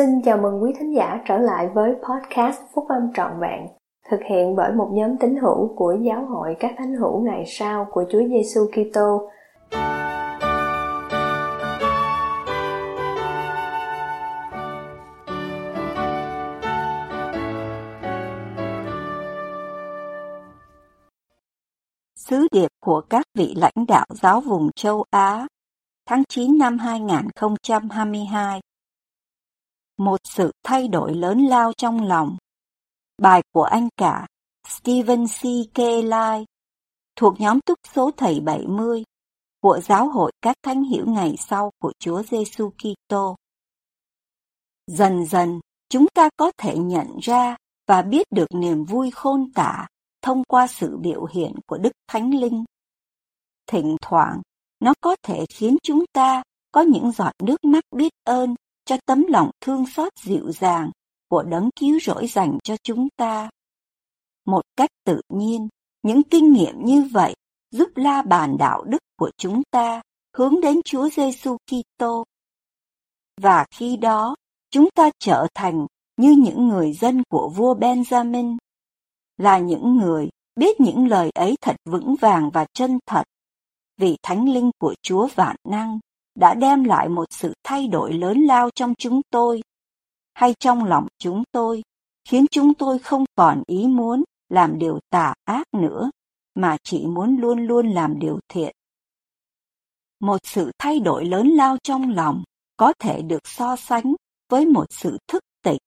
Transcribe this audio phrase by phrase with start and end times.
[0.00, 3.66] Xin chào mừng quý thính giả trở lại với podcast Phúc Âm Trọn Vẹn,
[4.10, 7.86] thực hiện bởi một nhóm tín hữu của Giáo hội các thánh hữu ngày sau
[7.90, 9.30] của Chúa Giêsu Kitô.
[22.16, 25.46] Sứ điệp của các vị lãnh đạo giáo vùng châu Á
[26.08, 28.60] tháng 9 năm 2022
[30.00, 32.36] một sự thay đổi lớn lao trong lòng.
[33.22, 34.26] Bài của anh cả
[34.68, 35.40] Stephen C.
[35.74, 36.44] Kelly
[37.16, 39.04] thuộc nhóm túc số thầy 70
[39.62, 43.36] của Giáo hội các thánh hiểu ngày sau của Chúa Giêsu Kitô.
[44.86, 49.86] Dần dần, chúng ta có thể nhận ra và biết được niềm vui khôn tả
[50.22, 52.64] thông qua sự biểu hiện của Đức Thánh Linh.
[53.66, 54.40] Thỉnh thoảng,
[54.80, 58.54] nó có thể khiến chúng ta có những giọt nước mắt biết ơn
[58.90, 60.90] cho tấm lòng thương xót dịu dàng
[61.28, 63.50] của đấng cứu rỗi dành cho chúng ta.
[64.46, 65.68] Một cách tự nhiên,
[66.02, 67.34] những kinh nghiệm như vậy
[67.70, 70.02] giúp la bàn đạo đức của chúng ta
[70.36, 72.24] hướng đến Chúa Giêsu Kitô.
[73.40, 74.36] Và khi đó,
[74.70, 78.56] chúng ta trở thành như những người dân của vua Benjamin,
[79.36, 83.24] là những người biết những lời ấy thật vững vàng và chân thật,
[83.96, 85.98] vì thánh linh của Chúa vạn năng
[86.40, 89.62] đã đem lại một sự thay đổi lớn lao trong chúng tôi
[90.34, 91.82] hay trong lòng chúng tôi,
[92.28, 96.10] khiến chúng tôi không còn ý muốn làm điều tà ác nữa,
[96.54, 98.74] mà chỉ muốn luôn luôn làm điều thiện.
[100.20, 102.42] Một sự thay đổi lớn lao trong lòng
[102.76, 104.14] có thể được so sánh
[104.48, 105.78] với một sự thức tỉnh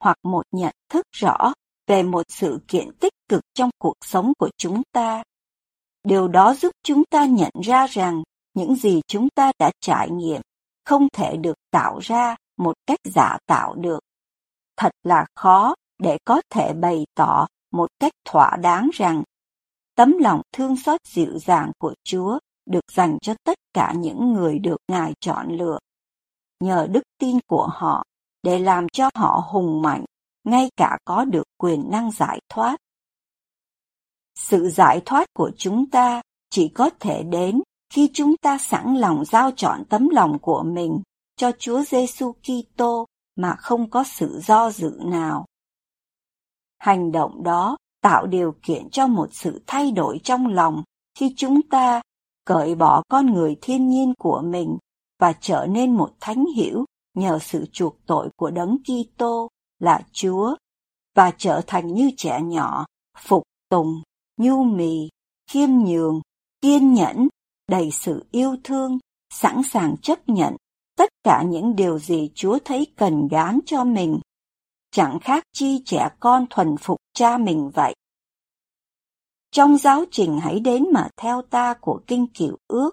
[0.00, 1.52] hoặc một nhận thức rõ
[1.86, 5.22] về một sự kiện tích cực trong cuộc sống của chúng ta.
[6.04, 8.22] Điều đó giúp chúng ta nhận ra rằng
[8.58, 10.40] những gì chúng ta đã trải nghiệm
[10.84, 14.00] không thể được tạo ra một cách giả tạo được.
[14.76, 19.22] Thật là khó để có thể bày tỏ một cách thỏa đáng rằng
[19.94, 24.58] tấm lòng thương xót dịu dàng của Chúa được dành cho tất cả những người
[24.58, 25.78] được Ngài chọn lựa.
[26.60, 28.04] Nhờ đức tin của họ
[28.42, 30.04] để làm cho họ hùng mạnh,
[30.44, 32.76] ngay cả có được quyền năng giải thoát.
[34.38, 37.60] Sự giải thoát của chúng ta chỉ có thể đến
[37.90, 41.02] khi chúng ta sẵn lòng giao chọn tấm lòng của mình
[41.36, 43.06] cho Chúa Giêsu Kitô
[43.36, 45.46] mà không có sự do dự nào.
[46.78, 50.82] Hành động đó tạo điều kiện cho một sự thay đổi trong lòng
[51.18, 52.00] khi chúng ta
[52.44, 54.78] cởi bỏ con người thiên nhiên của mình
[55.18, 56.84] và trở nên một thánh hiểu
[57.14, 59.48] nhờ sự chuộc tội của đấng Kitô
[59.78, 60.56] là Chúa
[61.14, 62.86] và trở thành như trẻ nhỏ,
[63.18, 64.02] phục tùng,
[64.36, 65.08] nhu mì,
[65.50, 66.20] khiêm nhường,
[66.60, 67.28] kiên nhẫn
[67.68, 68.98] đầy sự yêu thương,
[69.30, 70.56] sẵn sàng chấp nhận
[70.96, 74.20] tất cả những điều gì Chúa thấy cần gán cho mình,
[74.90, 77.94] chẳng khác chi trẻ con thuần phục cha mình vậy.
[79.50, 82.90] Trong giáo trình hãy đến mà theo ta của Kinh Cựu Ước,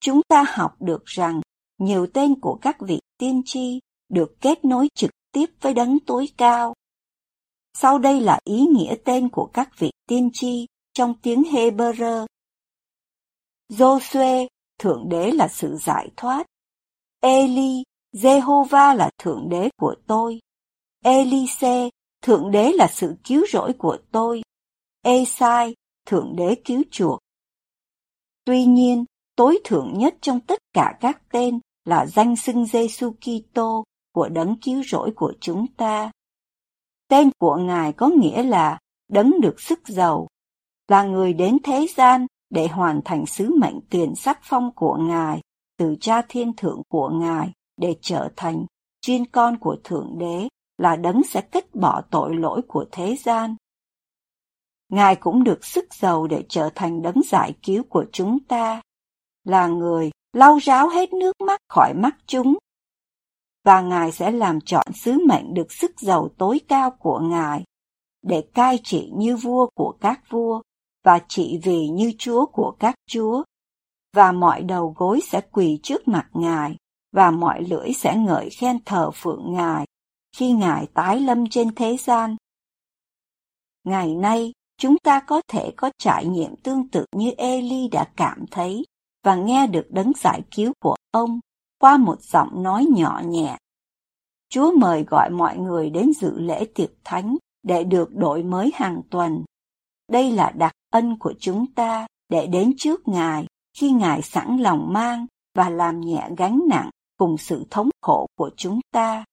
[0.00, 1.40] chúng ta học được rằng
[1.78, 6.28] nhiều tên của các vị tiên tri được kết nối trực tiếp với đấng tối
[6.36, 6.74] cao.
[7.78, 12.26] Sau đây là ý nghĩa tên của các vị tiên tri trong tiếng Hebrew
[13.68, 14.46] Joshua,
[14.78, 16.46] Thượng Đế là sự giải thoát.
[17.20, 17.82] Eli,
[18.12, 20.40] Jehovah là Thượng Đế của tôi.
[21.04, 21.90] Elise,
[22.22, 24.42] Thượng Đế là sự cứu rỗi của tôi.
[25.02, 25.74] Esai,
[26.06, 27.18] Thượng Đế cứu chuộc.
[28.44, 29.04] Tuy nhiên,
[29.36, 34.56] tối thượng nhất trong tất cả các tên là danh xưng Giêsu Kitô của đấng
[34.60, 36.10] cứu rỗi của chúng ta.
[37.08, 38.78] Tên của Ngài có nghĩa là
[39.08, 40.26] đấng được sức giàu,
[40.88, 45.40] là người đến thế gian để hoàn thành sứ mệnh tiền sắc phong của Ngài
[45.78, 48.66] từ cha thiên thượng của Ngài để trở thành
[49.00, 50.48] chuyên con của Thượng Đế
[50.78, 53.56] là đấng sẽ kết bỏ tội lỗi của thế gian.
[54.88, 58.82] Ngài cũng được sức giàu để trở thành đấng giải cứu của chúng ta,
[59.44, 62.58] là người lau ráo hết nước mắt khỏi mắt chúng.
[63.64, 67.64] Và Ngài sẽ làm chọn sứ mệnh được sức giàu tối cao của Ngài,
[68.22, 70.62] để cai trị như vua của các vua
[71.06, 73.42] và trị vì như Chúa của các chúa,
[74.16, 76.76] và mọi đầu gối sẽ quỳ trước mặt Ngài,
[77.12, 79.86] và mọi lưỡi sẽ ngợi khen thờ phượng Ngài,
[80.36, 82.36] khi Ngài tái lâm trên thế gian.
[83.84, 88.44] Ngày nay, chúng ta có thể có trải nghiệm tương tự như Eli đã cảm
[88.50, 88.84] thấy
[89.24, 91.40] và nghe được đấng giải cứu của ông
[91.78, 93.56] qua một giọng nói nhỏ nhẹ.
[94.48, 99.00] Chúa mời gọi mọi người đến dự lễ tiệc thánh để được đổi mới hàng
[99.10, 99.44] tuần.
[100.12, 103.46] Đây là đặc ân của chúng ta để đến trước Ngài
[103.78, 108.50] khi Ngài sẵn lòng mang và làm nhẹ gánh nặng cùng sự thống khổ của
[108.56, 109.24] chúng ta.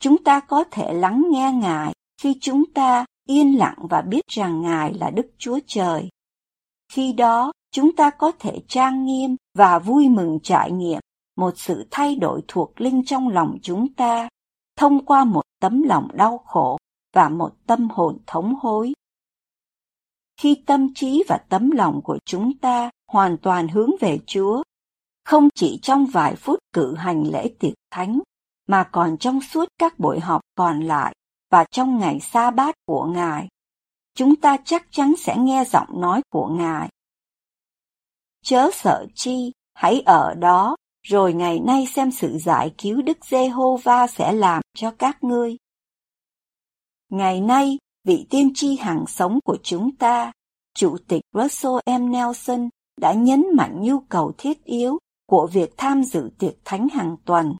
[0.00, 1.92] chúng ta có thể lắng nghe Ngài
[2.22, 6.08] khi chúng ta yên lặng và biết rằng Ngài là Đức Chúa Trời.
[6.92, 11.00] Khi đó, chúng ta có thể trang nghiêm và vui mừng trải nghiệm
[11.36, 14.28] một sự thay đổi thuộc linh trong lòng chúng ta
[14.76, 16.78] thông qua một tấm lòng đau khổ
[17.14, 18.92] và một tâm hồn thống hối.
[20.40, 24.62] Khi tâm trí và tấm lòng của chúng ta hoàn toàn hướng về Chúa,
[25.24, 28.20] không chỉ trong vài phút cử hành lễ tiệc thánh,
[28.66, 31.14] mà còn trong suốt các buổi họp còn lại
[31.50, 33.48] và trong ngày sa bát của Ngài,
[34.14, 36.88] chúng ta chắc chắn sẽ nghe giọng nói của Ngài.
[38.44, 44.06] Chớ sợ chi, hãy ở đó, rồi ngày nay xem sự giải cứu Đức Giê-hô-va
[44.06, 45.56] sẽ làm cho các ngươi.
[47.08, 50.32] Ngày nay, vị tiên tri hàng sống của chúng ta,
[50.74, 52.10] Chủ tịch Russell M.
[52.10, 52.68] Nelson
[53.00, 57.56] đã nhấn mạnh nhu cầu thiết yếu của việc tham dự tiệc thánh hàng tuần.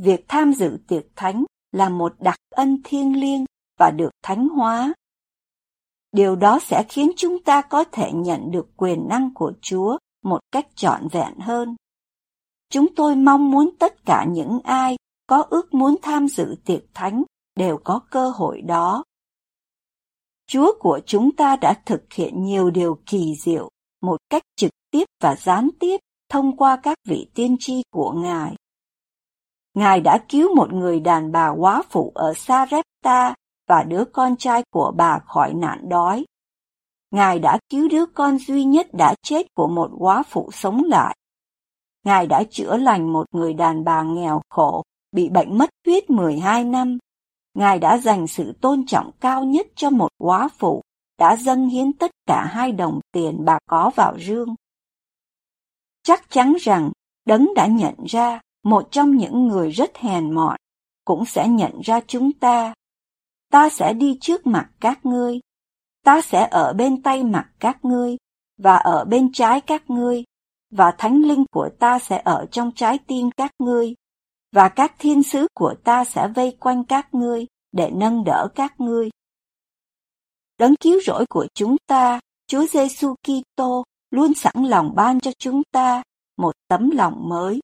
[0.00, 3.44] Việc tham dự tiệc thánh là một đặc ân thiêng liêng
[3.78, 4.94] và được thánh hóa.
[6.12, 10.40] Điều đó sẽ khiến chúng ta có thể nhận được quyền năng của Chúa một
[10.52, 11.76] cách trọn vẹn hơn.
[12.70, 17.22] Chúng tôi mong muốn tất cả những ai có ước muốn tham dự tiệc thánh
[17.56, 19.04] đều có cơ hội đó.
[20.46, 23.70] Chúa của chúng ta đã thực hiện nhiều điều kỳ diệu
[24.02, 25.96] một cách trực tiếp và gián tiếp
[26.28, 28.54] thông qua các vị tiên tri của Ngài.
[29.74, 33.34] Ngài đã cứu một người đàn bà quá phụ ở Sarepta
[33.68, 36.24] và đứa con trai của bà khỏi nạn đói.
[37.10, 41.16] Ngài đã cứu đứa con duy nhất đã chết của một quá phụ sống lại.
[42.04, 44.82] Ngài đã chữa lành một người đàn bà nghèo khổ,
[45.12, 46.98] bị bệnh mất huyết 12 năm.
[47.54, 50.82] Ngài đã dành sự tôn trọng cao nhất cho một quá phụ,
[51.18, 54.54] đã dâng hiến tất cả hai đồng tiền bà có vào rương.
[56.02, 56.90] Chắc chắn rằng
[57.24, 60.56] Đấng đã nhận ra một trong những người rất hèn mọn,
[61.04, 62.74] cũng sẽ nhận ra chúng ta.
[63.52, 65.40] Ta sẽ đi trước mặt các ngươi,
[66.04, 68.16] ta sẽ ở bên tay mặt các ngươi,
[68.58, 70.24] và ở bên trái các ngươi,
[70.70, 73.94] và thánh linh của ta sẽ ở trong trái tim các ngươi,
[74.52, 78.80] và các thiên sứ của ta sẽ vây quanh các ngươi để nâng đỡ các
[78.80, 79.10] ngươi.
[80.58, 85.62] Đấng cứu rỗi của chúng ta, Chúa Giêsu Kitô luôn sẵn lòng ban cho chúng
[85.72, 86.02] ta
[86.36, 87.60] một tấm lòng mới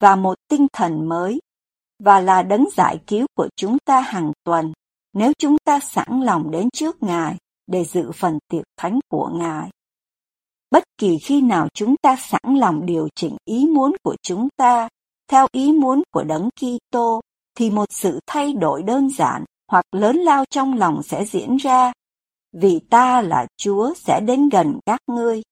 [0.00, 1.40] và một tinh thần mới
[1.98, 4.72] và là đấng giải cứu của chúng ta hàng tuần
[5.12, 7.36] nếu chúng ta sẵn lòng đến trước Ngài
[7.66, 9.70] để dự phần tiệc thánh của Ngài.
[10.70, 14.88] Bất kỳ khi nào chúng ta sẵn lòng điều chỉnh ý muốn của chúng ta
[15.30, 17.20] theo ý muốn của đấng Kitô,
[17.58, 21.92] thì một sự thay đổi đơn giản hoặc lớn lao trong lòng sẽ diễn ra.
[22.52, 25.42] Vì ta là Chúa sẽ đến gần các ngươi.